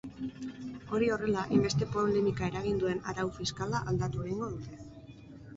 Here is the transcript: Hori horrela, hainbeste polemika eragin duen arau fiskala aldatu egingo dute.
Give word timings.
Hori 0.93 1.09
horrela, 1.15 1.43
hainbeste 1.51 1.87
polemika 1.95 2.49
eragin 2.53 2.81
duen 2.85 3.05
arau 3.13 3.29
fiskala 3.37 3.83
aldatu 3.93 4.25
egingo 4.27 4.51
dute. 4.57 4.83